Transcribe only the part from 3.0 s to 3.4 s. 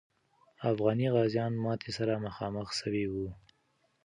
وو.